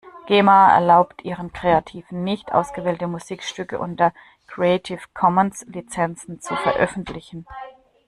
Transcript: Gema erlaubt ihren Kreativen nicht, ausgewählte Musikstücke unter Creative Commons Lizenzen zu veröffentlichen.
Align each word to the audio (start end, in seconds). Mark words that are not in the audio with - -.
Gema 0.25 0.73
erlaubt 0.73 1.23
ihren 1.25 1.53
Kreativen 1.53 2.23
nicht, 2.23 2.51
ausgewählte 2.53 3.05
Musikstücke 3.05 3.77
unter 3.77 4.13
Creative 4.47 5.01
Commons 5.13 5.63
Lizenzen 5.67 6.41
zu 6.41 6.55
veröffentlichen. 6.55 7.45